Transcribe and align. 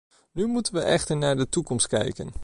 Nu 0.31 0.45
moeten 0.47 0.73
we 0.73 0.79
echter 0.79 1.17
naar 1.17 1.35
de 1.35 1.49
toekomst 1.49 1.87
kijken. 1.87 2.31